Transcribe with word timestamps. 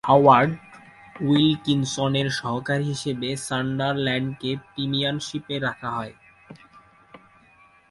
Howard 0.07 0.51
উইলকিনসনের 1.21 2.27
সহকারী 2.39 2.85
হিসেবে 2.93 3.29
সান্ডারল্যান্ডকে 3.47 4.51
প্রিমিয়ারশিপে 4.67 5.55
রাখা 5.59 5.89
হয়। 5.97 6.13